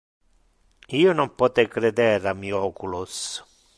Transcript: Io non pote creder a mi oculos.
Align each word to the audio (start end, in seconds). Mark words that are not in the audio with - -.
Io 1.01 1.11
non 1.19 1.29
pote 1.41 1.67
creder 1.75 2.27
a 2.33 2.37
mi 2.41 2.55
oculos. 2.61 3.21